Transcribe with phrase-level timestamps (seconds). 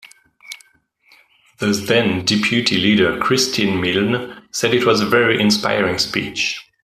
[1.59, 6.59] The then deputy leader Christine Milne said it was "a very inspiring speech".